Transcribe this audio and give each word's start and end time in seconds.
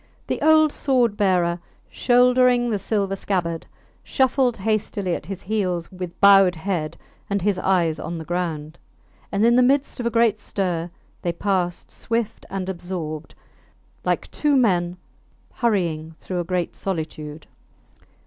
The 0.25 0.41
old 0.41 0.71
sword 0.71 1.15
bearer, 1.15 1.59
shouldering 1.87 2.71
the 2.71 2.79
silver 2.79 3.15
scabbard, 3.15 3.67
shuffled 4.03 4.57
hastily 4.57 5.13
at 5.13 5.27
his 5.27 5.43
heels 5.43 5.91
with 5.91 6.19
bowed 6.19 6.55
head, 6.55 6.97
and 7.29 7.39
his 7.39 7.59
eyes 7.59 7.99
on 7.99 8.17
the 8.17 8.25
ground. 8.25 8.79
And 9.31 9.45
in 9.45 9.55
the 9.55 9.61
midst 9.61 9.99
of 9.99 10.07
a 10.07 10.09
great 10.09 10.39
stir 10.39 10.89
they 11.21 11.31
passed 11.33 11.91
swift 11.91 12.47
and 12.49 12.67
absorbed, 12.67 13.35
like 14.03 14.31
two 14.31 14.55
men 14.55 14.97
hurrying 15.53 16.15
through 16.19 16.39
a 16.39 16.43
great 16.45 16.75
solitude. 16.75 17.45